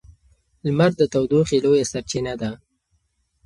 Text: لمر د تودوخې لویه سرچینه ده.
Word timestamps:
لمر 0.65 0.91
د 0.97 1.01
تودوخې 1.13 1.57
لویه 1.65 1.85
سرچینه 1.91 2.33
ده. 2.41 2.51